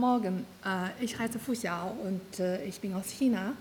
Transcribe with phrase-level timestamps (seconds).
[0.00, 0.46] Morgen.
[0.64, 3.52] Äh, ich heiße Fu Xiao und äh, ich bin aus China.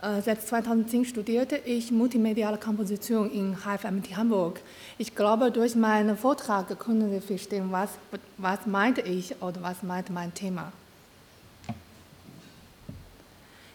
[0.00, 4.60] Äh, seit 2010 studierte ich multimediale Komposition in HFMT Hamburg.
[4.96, 7.90] Ich glaube, durch meinen Vortrag können Sie verstehen, was,
[8.38, 10.72] was meinte ich oder was meinte mein Thema.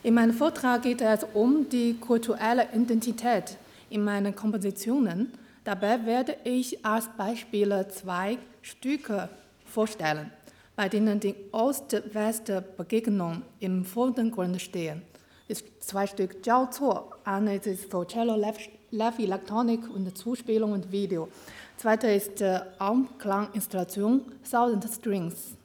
[0.02, 3.56] In meinem Vortrag geht es um die kulturelle Identität
[3.92, 5.32] in meinen Kompositionen.
[5.64, 9.30] Dabei werde ich als Beispiele zwei Stücke
[9.66, 10.32] vorstellen
[10.76, 15.02] bei denen die Ost-West-Begegnung im Vordergrund stehen.
[15.48, 17.12] Es ist zwei Stück Jiao Zuo.
[17.24, 21.28] Eine ist für Cello, Live Elektronik und Zuspielung und Video.
[21.78, 25.56] Zweite ist äh, Armklang-Installation Thousand Strings.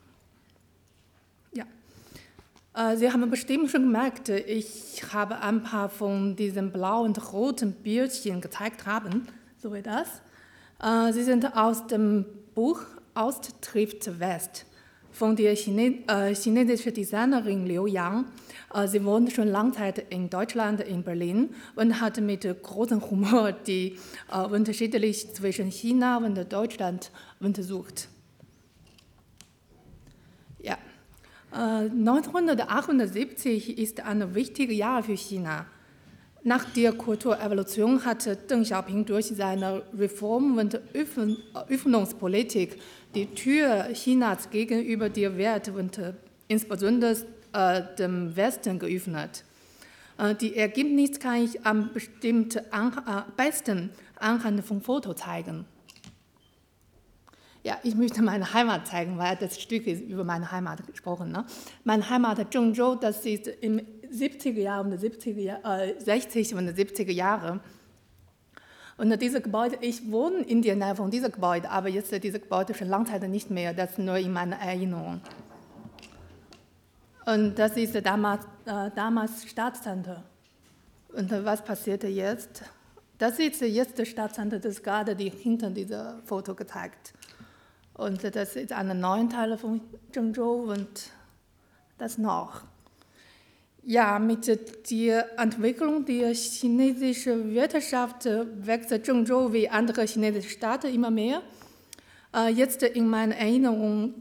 [2.94, 8.40] Sie haben bestimmt schon gemerkt, ich habe ein paar von diesen blauen und roten Bildchen
[8.40, 9.26] gezeigt haben,
[9.60, 10.06] so wie das.
[10.80, 12.82] Äh, sie sind aus dem Buch
[13.16, 14.64] Ost trifft West
[15.18, 18.26] von der Chine äh, chinesischen Designerin Liu Yang.
[18.72, 23.50] Äh, sie wohnt schon lange Zeit in Deutschland, in Berlin und hat mit großem Humor
[23.50, 23.96] die
[24.32, 28.08] äh, Unterschiede zwischen China und Deutschland untersucht.
[30.62, 30.78] Ja.
[31.50, 35.66] 1978 äh, ist ein wichtiges Jahr für China.
[36.48, 42.80] Nach der Kulturevolution hat Deng Xiaoping durch seine Reform- und Öffnungspolitik
[43.14, 46.14] die Tür Chinas gegenüber der Welt und äh,
[46.48, 47.18] insbesondere
[47.52, 49.44] äh, dem Westen geöffnet.
[50.16, 52.42] Äh, die Ergebnisse kann ich am äh,
[53.36, 55.66] besten anhand von Foto zeigen.
[57.62, 61.30] Ja, ich möchte meine Heimat zeigen, weil das Stück ist über meine Heimat gesprochen.
[61.30, 61.44] Ne?
[61.84, 67.60] Meine Heimat Zhengzhou, das ist im 70er Jahren und 70er, äh, 60 und 70er Jahre
[68.98, 72.42] und dieses Gebäude, ich wohne in der Nähe von diesem Gebäude, aber jetzt ist dieses
[72.42, 75.20] Gebäude schon lange Zeit nicht mehr, das ist nur in meiner Erinnerung.
[77.24, 80.24] Und das ist damals, äh, damals Stadtcenter.
[81.12, 82.64] Und was passierte jetzt?
[83.18, 87.14] Das ist jetzt das Stadtcenter, das gerade die hinter diesem Foto gezeigt.
[87.94, 89.80] Und das ist ein neuer Teil von
[90.12, 91.10] Zhengzhou und
[91.98, 92.62] das noch.
[93.84, 94.46] Ja, mit
[94.90, 101.42] der Entwicklung der chinesischen Wirtschaft wächst Zhengzhou wie andere chinesische Städte immer mehr.
[102.34, 104.14] Äh, jetzt in meiner Erinnerung,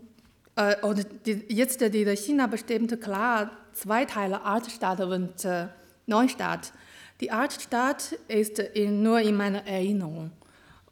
[0.56, 1.04] äh, oder
[1.50, 5.68] jetzt die China bestimmt klar zwei Teile, Altstadt und äh,
[6.06, 6.72] Neustadt.
[7.20, 10.32] Die Altstadt ist nur in meiner Erinnerung.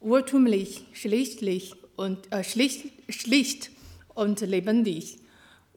[0.01, 3.71] Urtümlich, schlichtlich und, äh, schlicht, schlicht
[4.13, 5.19] und lebendig.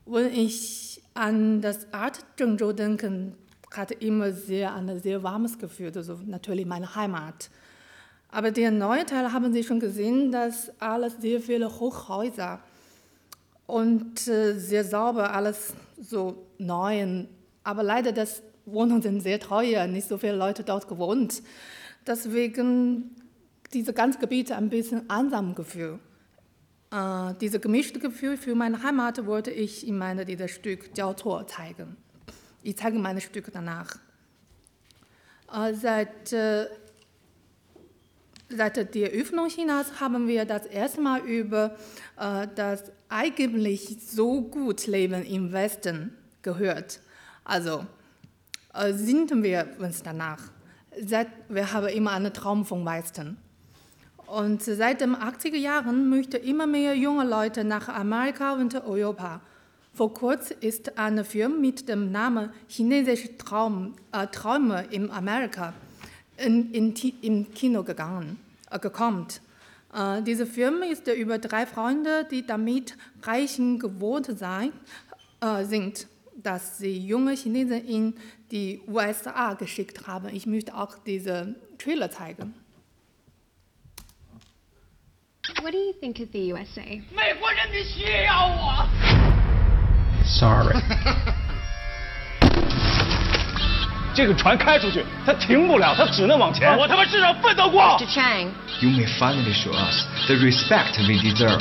[0.06, 3.34] Wenn ich an das Art Zhengzhou denken,
[3.75, 7.51] hatte immer sehr ein sehr warmes Gefühl, also natürlich meine Heimat.
[8.31, 12.61] Aber der neue Teil haben Sie schon gesehen, dass alles sehr viele Hochhäuser
[13.67, 17.25] und äh, sehr sauber, alles so neu.
[17.65, 21.43] Aber leider, das Wohnungen sind sehr teuer, nicht so viele Leute dort gewohnt.
[22.06, 23.17] Deswegen
[23.73, 25.99] diese ganze Gebiete ein bisschen einsam Gefühl.
[26.91, 31.12] Äh, dieses gemischte Gefühl für meine Heimat wollte ich in meinem dieses Stück Jiao
[31.44, 31.97] zeigen.
[32.62, 33.97] Ich zeige meine Stücke danach.
[35.53, 36.66] Äh, seit, äh,
[38.49, 41.76] seit der Öffnung Chinas haben wir das erste Mal über
[42.19, 47.00] äh, das eigentlich so gut Leben im Westen gehört.
[47.44, 47.87] Also
[48.72, 50.41] äh, sind wir uns danach.
[51.05, 53.37] Seit, wir haben immer einen Traum vom Westen.
[54.31, 59.41] Und seit den 80er Jahren möchten immer mehr junge Leute nach Amerika und Europa.
[59.94, 65.72] Vor kurzem ist eine Film mit dem Namen Chinesische Traum, äh, Träume in Amerika
[66.37, 68.38] in, in, im Kino gegangen,
[68.71, 69.27] äh, gekommen.
[69.94, 74.72] Äh, dieser Film ist über drei Freunde, die damit reichen gewohnt sein,
[75.41, 76.06] äh, sind,
[76.37, 78.15] dass sie junge Chinesen in
[78.50, 80.28] die USA geschickt haben.
[80.34, 82.55] Ich möchte auch diese Trailer zeigen.
[85.62, 87.01] What do you think of the USA?
[90.25, 90.75] Sorry.
[94.16, 96.78] 这个船开出去，它停不了，它只能往前。
[96.78, 97.81] 我他妈至少奋斗过。
[98.00, 98.06] Mr.
[98.07, 98.50] Chang.
[98.80, 101.60] You may finally show us the respect we deserve.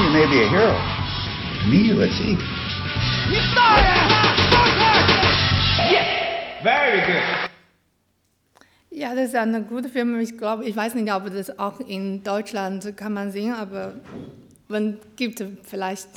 [0.00, 0.72] You may be a hero.
[1.68, 2.38] Me, let's see.
[5.92, 7.22] Yeah, very good.
[8.90, 10.18] Ja, das ist ein guter Film.
[10.20, 13.94] Ich glaube, ich weiß nicht, ob das auch in Deutschland kann man sehen, aber
[14.68, 16.08] man gibt vielleicht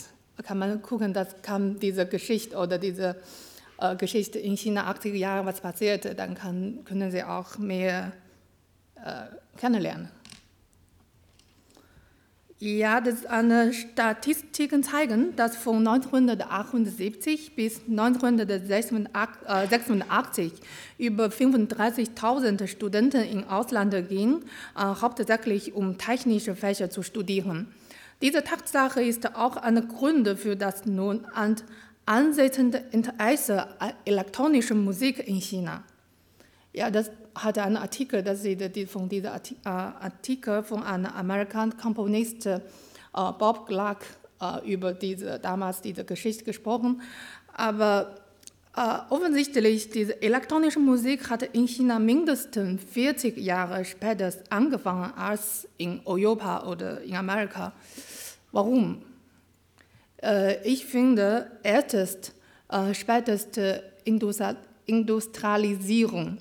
[0.43, 3.17] kann man gucken, dass kam diese Geschichte oder diese
[3.79, 8.13] äh, Geschichte in China 80er Jahre, was passierte, dann kann, können Sie auch mehr
[8.95, 9.25] äh,
[9.57, 10.09] kennenlernen.
[12.65, 20.53] Ja, das eine Statistiken zeigen, dass von 1978 bis 1986
[20.97, 24.45] über 35.000 Studenten im Ausland gingen,
[24.77, 27.67] äh, hauptsächlich um technische Fächer zu studieren.
[28.21, 31.27] Diese Tatsache ist auch ein Grund für das nun
[32.05, 35.83] ansetzende Interesse an elektronischer Musik in China.
[36.73, 41.79] Ja, das hatte einen Artikel, das ist die, von diesem äh, Artikel von einem Amerikanischen
[41.79, 42.59] Komponist äh,
[43.11, 43.99] Bob Gluck
[44.41, 47.03] äh, über diese, damals diese Geschichte gesprochen.
[47.53, 48.15] Aber
[48.75, 56.01] äh, offensichtlich, diese elektronische Musik hat in China mindestens 40 Jahre später angefangen als in
[56.05, 57.73] Europa oder in Amerika.
[58.51, 59.03] Warum?
[60.23, 62.31] Äh, ich finde, erstens,
[62.69, 66.39] äh, späteste Industrialisierung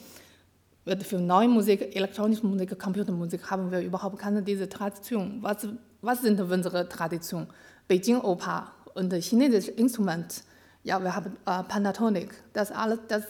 [1.01, 5.39] Für neue Musik, elektronische Musik, Computermusik haben wir überhaupt keine diese Tradition.
[5.41, 5.67] Was,
[6.01, 7.47] was sind unsere Traditionen?
[7.87, 10.43] Beijing Oper und chinesische Instrument.
[10.83, 12.29] Ja, wir haben äh, Pentatonic.
[12.53, 13.23] Das alles, das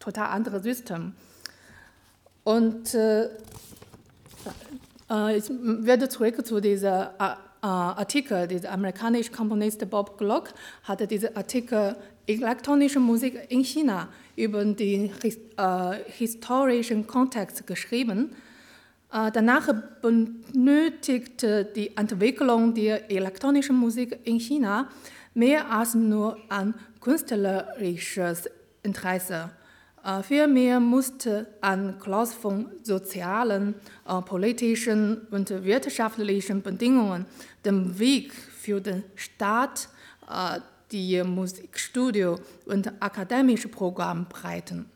[0.00, 1.12] total anderes System.
[2.42, 3.26] Und äh,
[5.08, 8.48] äh, ich werde zurück zu diesem äh, äh, Artikel.
[8.48, 10.48] Dieser amerikanische Komponist Bob Glock
[10.84, 11.94] hatte diesen Artikel
[12.26, 18.30] Elektronische Musik in China über den äh, historischen Kontext geschrieben.
[19.12, 19.68] Äh, danach
[20.00, 24.88] benötigte die Entwicklung der elektronischen Musik in China
[25.34, 28.48] mehr als nur ein künstlerisches
[28.82, 29.50] Interesse.
[30.02, 31.46] Äh, vielmehr musste
[32.00, 33.74] Klaus von sozialen,
[34.08, 37.26] äh, politischen und wirtschaftlichen Bedingungen
[37.64, 39.88] den Weg für den Staat,
[40.28, 40.60] äh,
[40.90, 44.86] die Musikstudio und akademische Programm breiten.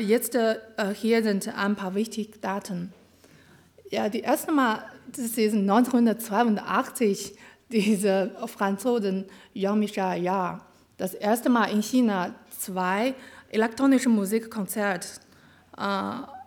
[0.00, 0.36] Jetzt
[0.96, 2.92] hier sind ein paar wichtige Daten.
[3.88, 7.36] Ja, die erste Mal, das ist 1982,
[7.70, 10.60] diese Franzosen Jean-Michel Jarre,
[10.98, 13.14] das erste Mal in China zwei
[13.50, 15.08] elektronische Musikkonzerte.
[15.76, 15.82] Äh,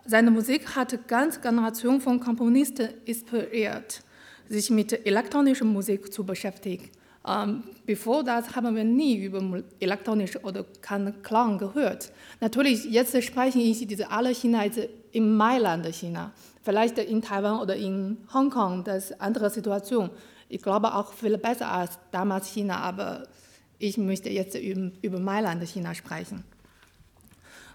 [0.04, 4.02] seine Musik hat ganz Generation von Komponisten inspiriert,
[4.48, 6.90] sich mit elektronischer Musik zu beschäftigen.
[7.26, 12.12] Ähm, bevor das haben wir nie über elektronische oder keinen Klang gehört.
[12.40, 14.64] Natürlich, jetzt spreche ich diese alle China
[15.10, 16.30] in Mailand, China.
[16.62, 20.10] Vielleicht in Taiwan oder in Hongkong, das ist eine andere Situation.
[20.48, 23.26] Ich glaube auch viel besser als damals China, aber
[23.78, 26.44] ich möchte jetzt über, Mailand, China sprechen.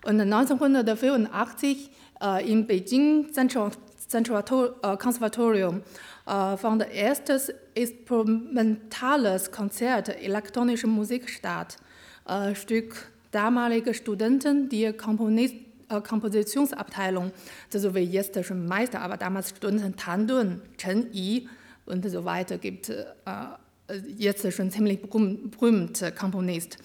[0.03, 3.71] Und 1984 äh, im Beijing Central,
[4.07, 4.43] Central
[4.81, 5.81] äh, Conservatorium
[6.25, 11.77] äh, fand erstes experimentales Konzert elektronischer Musik statt.
[12.27, 15.55] Äh, Stück damaliger Studenten der Komponist,
[15.89, 17.31] äh, Kompositionsabteilung,
[17.69, 21.47] so wie jetzt schon Meister, aber damals Studenten Tan Dun, Chen Yi
[21.85, 23.05] und so weiter gibt äh,
[24.17, 26.77] jetzt schon ziemlich berühmter Komponist.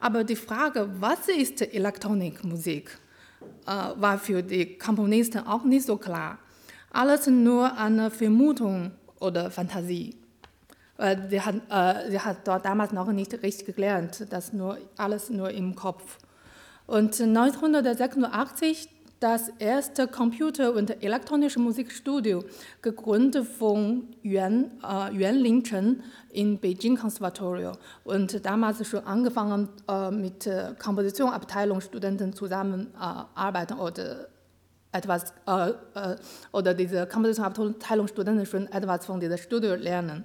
[0.00, 2.98] Aber die Frage, was ist Elektronikmusik,
[3.66, 6.38] äh, war für die Komponisten auch nicht so klar.
[6.90, 10.16] Alles nur eine Vermutung oder Fantasie.
[11.28, 15.50] Sie hat, äh, sie hat dort damals noch nicht richtig gelernt, das nur alles nur
[15.50, 16.18] im Kopf.
[16.86, 18.88] Und 1986
[19.20, 22.44] das erste Computer- und elektronische Musikstudio,
[22.82, 30.46] gegründet von Yuan, äh, Yuan Lingchen im Beijing Konservatorium und damals schon angefangen äh, mit
[30.46, 34.28] äh, Kompositionabteilung Studenten zusammenarbeiten äh, oder
[34.92, 36.16] etwas äh, äh,
[36.52, 40.24] oder diese Kompositionabteilung Studenten schon etwas von diesem Studio lernen.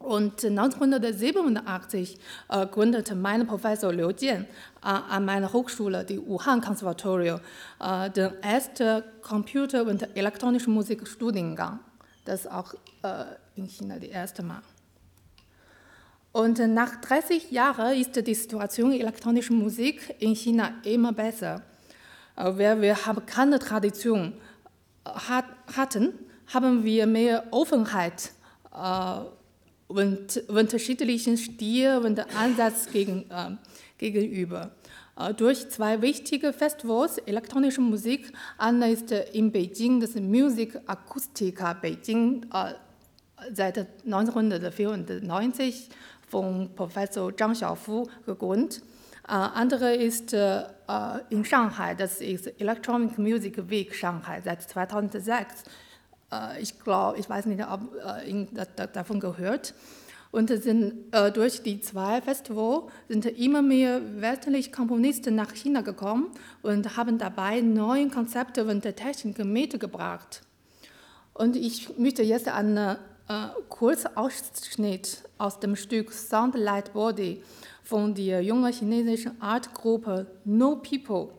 [0.00, 7.38] Und 1987 äh, gründete mein Professor Liu Jian äh, an meiner Hochschule, die Wuhan Konservatorium,
[7.78, 11.80] äh, den ersten Computer- und elektronische Musikstudiengang.
[12.24, 13.24] Das ist auch äh,
[13.56, 14.62] in China das erste Mal.
[16.32, 21.62] Und nach 30 Jahren ist die Situation elektronischer Musik in China immer besser.
[22.36, 24.32] Äh, weil wir haben keine Tradition
[25.04, 25.44] äh, hat,
[25.76, 26.14] hatten,
[26.46, 28.32] haben wir mehr Offenheit
[29.90, 33.56] und unterschiedlichen Stil und Ansatz gegen, äh,
[33.98, 34.70] gegenüber.
[35.18, 42.46] Äh, durch zwei wichtige Festivals elektronische Musik, einer ist in Beijing das Music Acoustica Beijing
[42.54, 42.74] äh,
[43.52, 45.88] seit 1994
[46.28, 48.82] von Professor Zhang Xiaofu gegründet.
[49.26, 50.62] Äh, andere ist äh,
[51.30, 55.64] in Shanghai, das ist Electronic Music Week Shanghai seit 2006.
[56.32, 57.80] Äh, ich glaube, ich weiß nicht, ob
[58.26, 58.48] Ihnen
[58.92, 59.74] davon gehört.
[60.32, 66.30] Und sind, äh, durch die zwei Festivals sind immer mehr westliche Komponisten nach China gekommen
[66.62, 70.42] und haben dabei neue Konzepte und Techniken mitgebracht.
[71.34, 77.42] Und ich möchte jetzt einen äh, kurzen Ausschnitt aus dem Stück Sound Light Body
[77.82, 81.30] von der jungen chinesischen Artgruppe No People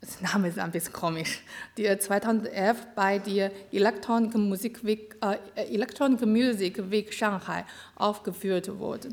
[0.00, 1.40] das Name ist ein bisschen komisch,
[1.76, 5.38] die 2011 bei der Electronic Music Week, äh,
[5.74, 7.64] Electronic Music Week Shanghai
[7.96, 9.08] aufgeführt wurde.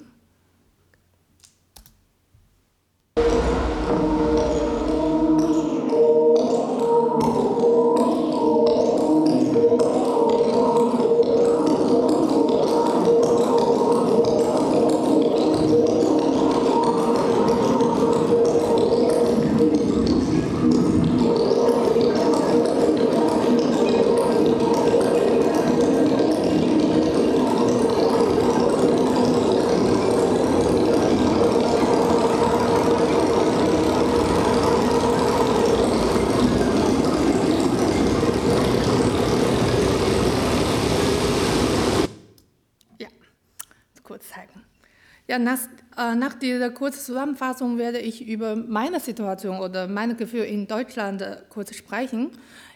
[45.40, 45.60] Nach,
[45.98, 51.22] äh, nach dieser kurzen Zusammenfassung werde ich über meine Situation oder meine Gefühle in Deutschland
[51.22, 52.32] äh, kurz sprechen.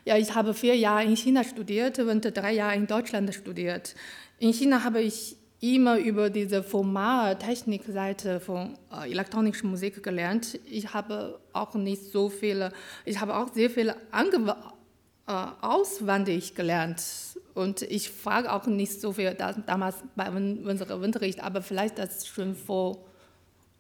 [0.06, 3.96] Ja, ich habe vier Jahre in China studiert und drei Jahre in Deutschland studiert.
[4.40, 10.60] In China habe ich immer über diese formale Technikseite von äh, elektronischer Musik gelernt.
[10.66, 12.72] Ich habe auch nicht so viele,
[13.06, 13.70] ich habe auch sehr
[14.12, 14.56] Ange
[15.28, 17.02] äh, auswendig gelernt
[17.60, 22.26] und ich frage auch nicht so viel da, damals bei unserem Unterricht, aber vielleicht das
[22.26, 23.00] schon vor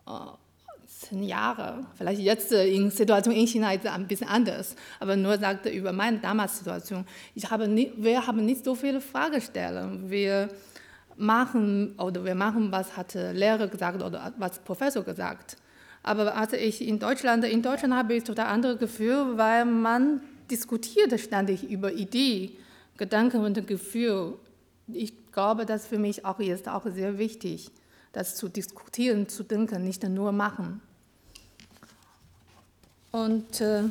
[0.06, 0.12] äh,
[0.86, 1.88] zehn Jahren.
[1.98, 4.76] Vielleicht jetzt in Situation in China ist es ein bisschen anders.
[5.00, 7.06] Aber nur sagte über meine damalige Situation.
[7.36, 10.10] Ich habe nie, wir haben nicht so viele Fragestellungen.
[10.10, 10.50] Wir
[11.16, 15.56] machen oder wir machen, was hat Lehrer gesagt oder was Professor gesagt.
[16.04, 20.22] Aber als ich in Deutschland, in Deutschland habe ich total andere Gefühl, weil man
[20.52, 22.52] diskutiert ständig über Ideen
[23.00, 24.38] Gedanken und Gefühl.
[24.88, 27.72] Ich glaube, das für mich auch ist auch sehr wichtig,
[28.12, 30.82] das zu diskutieren, zu denken, nicht nur machen.
[33.12, 33.84] Und äh,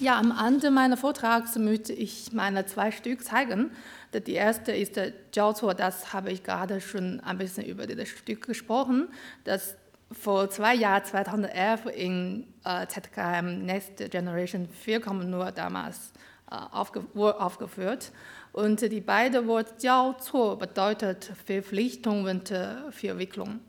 [0.00, 3.70] ja, am Ende meines Vortrags möchte ich meine zwei Stück zeigen.
[4.14, 8.46] Die erste ist der Jiao das habe ich gerade schon ein bisschen über das Stück
[8.46, 9.08] gesprochen,
[9.44, 9.76] das
[10.10, 16.12] vor zwei Jahren, 2011, in äh, ZKM Next Generation 4,0 damals
[16.50, 18.12] aufgeführt.
[18.52, 23.60] Und die beiden Worte Jiao Zuo bedeutet Verpflichtung und äh, Verwicklung.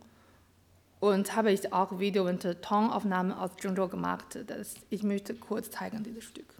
[0.99, 4.39] Und habe ich auch Video- und Tonaufnahmen aus Zhengzhou gemacht.
[4.47, 6.58] Das, ich möchte kurz zeigen, dieses Stück.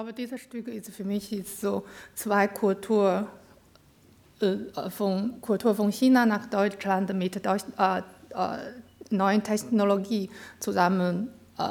[0.00, 3.28] Glaube, dieses Stück ist für mich ist so zwei Kultur
[4.40, 8.02] äh, von Kultur von China nach Deutschland mit Deutsch, äh, äh,
[9.10, 11.28] neuen Technologie zusammen
[11.58, 11.62] äh,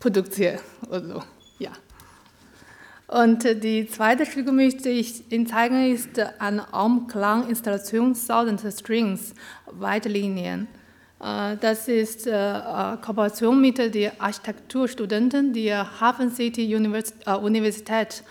[0.00, 0.62] produziert.
[0.90, 1.22] Also,
[1.58, 1.72] ja.
[3.06, 9.34] Und die zweite Stück möchte ich Ihnen zeigen, ist eine Aumklang-Installation Thousand Strings,
[9.66, 10.68] Weitlinien.
[11.20, 18.24] Äh, das ist eine äh, äh, Kooperation mit den Architekturstudenten der Hafen City Universität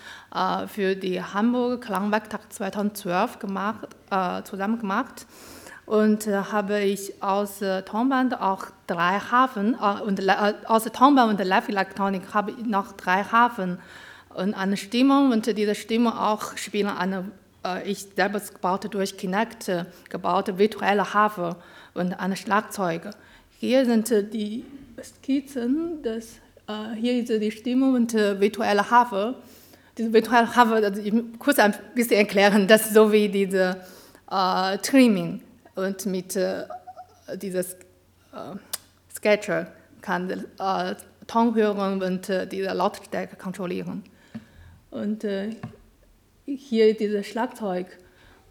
[0.66, 3.86] für die Hamburg Klangwerktag 2012 gemacht,
[4.42, 5.26] zusammen gemacht.
[5.86, 10.20] Und habe ich aus Tonband auch drei Hafen und
[10.66, 13.78] aus Tonband und Live-Elektronik habe ich noch drei Hafen
[14.34, 17.30] und eine Stimmung und diese Stimmung auch spielen eine
[17.86, 19.70] ich selbst gebaut durch Kinect
[20.10, 21.56] gebaute virtuelle Harfe
[21.94, 23.10] und ein Schlagzeug.
[23.58, 24.64] Hier sind die
[25.02, 29.36] Skizzen, das, äh, hier ist die Stimmung und äh, virtuelle Harfe.
[29.96, 33.80] Diese virtuelle Harfe, also ich kurz ein bisschen erklären, das ist so wie diese
[34.30, 35.40] äh, Trimming
[35.76, 36.64] und mit äh,
[37.36, 38.56] dieses äh,
[39.14, 39.68] Sketcher
[40.00, 40.94] kann äh,
[41.26, 44.02] Ton hören und äh, diese Lautstärke kontrollieren.
[44.90, 45.56] Und äh,
[46.44, 47.86] hier dieses Schlagzeug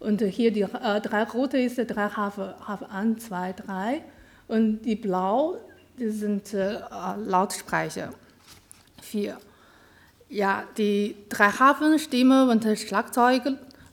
[0.04, 4.02] und äh, hier die äh, drei rote ist drei Hafe, Hafe 1, 2, 3
[4.48, 5.56] und die blau,
[5.98, 6.78] die sind äh,
[7.24, 8.10] Lautsprecher.
[9.02, 9.38] Vier.
[10.28, 13.42] Ja, die drei Hafenstimme und Schlagzeug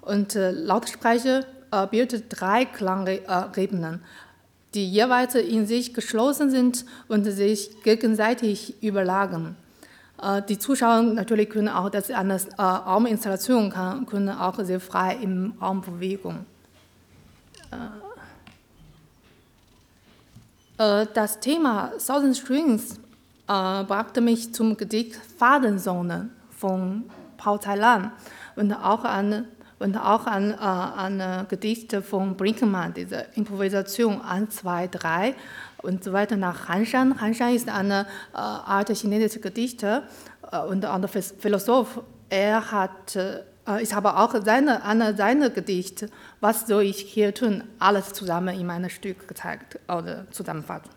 [0.02, 4.02] und äh, Lautsprecher äh, bilden drei Klangrebenen
[4.74, 9.56] die jeweils in sich geschlossen sind und sich gegenseitig überlagen.
[10.22, 14.80] Äh, die Zuschauer natürlich können auch, das ist eine äh, Arminstallation, kann, können auch sehr
[14.80, 16.46] frei im Raum bewegen.
[20.78, 23.00] Äh, das Thema Thousand Strings
[23.48, 27.04] brachte mich zum Gedicht Fadensonne von
[27.36, 28.12] Paul Celan
[28.56, 29.46] und auch an
[29.80, 35.36] und auch an, an Gedichte von Brinkmann, diese Improvisation 1, 2, 3
[35.84, 37.20] und so weiter nach Hanshan.
[37.20, 40.04] Hanshan ist eine äh, Art chinesische Gedichte
[40.52, 42.02] äh, und ein Philosoph.
[42.30, 43.42] Er hat, äh,
[43.82, 46.10] ich habe auch seine, eine, seine Gedichte,
[46.40, 50.90] was soll ich hier tun, alles zusammen in meinem Stück gezeigt oder zusammenfassen.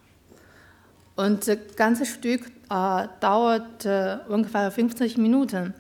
[1.17, 5.75] Und das ganze Stück äh, dauert äh, ungefähr 50 Minuten.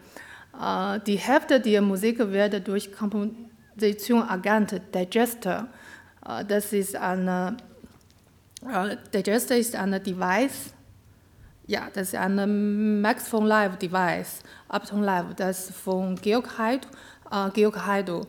[0.60, 5.68] Äh, die Hälfte der Musik wird durch Komposition Agent, Digester.
[6.26, 7.56] Äh, das ist eine,
[8.68, 10.72] äh, Digester ist ein Device,
[11.66, 16.88] ja, das ist ein Max von Live Device, Upton Live, das von Georg Heido,
[17.54, 18.26] Georg Heido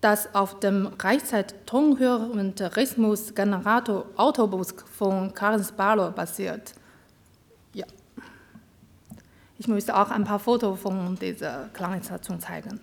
[0.00, 6.74] das auf dem Reichzeit-Tonhör- und Rhythmus-Generator Autobus von Karen Sparrow basiert.
[9.62, 12.80] Ich möchte auch ein paar Fotos von dieser Klanginstation zeigen.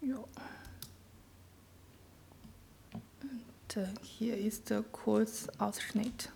[0.00, 0.14] Ja.
[3.76, 6.30] Äh, hier ist der Kurzausschnitt.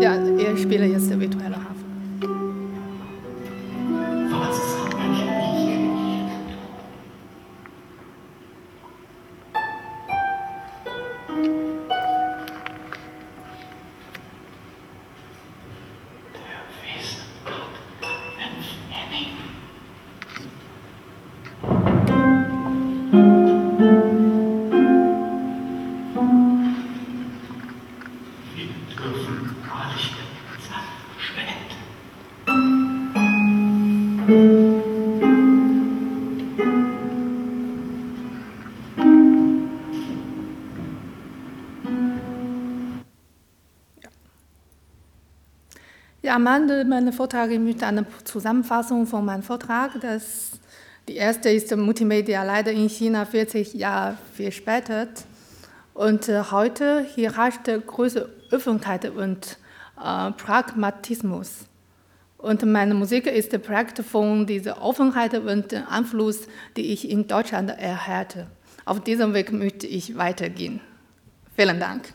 [0.00, 1.83] Ja, er spielt jetzt virtuelle Hafen.
[46.34, 49.92] Am Ende meiner Vorträge mit einer Zusammenfassung von meinem Vortrag.
[50.00, 50.58] Das,
[51.06, 55.26] die erste ist Multimedia, leider in China 40 Jahre verspätet.
[55.94, 59.58] Und äh, heute hier herrscht große Öffentlichkeit und
[59.96, 61.66] äh, Pragmatismus.
[62.38, 68.48] Und meine Musik ist Projekt von dieser Offenheit und Einfluss, die ich in Deutschland erhalte.
[68.84, 70.80] Auf diesem Weg möchte ich weitergehen.
[71.56, 72.12] Vielen Dank.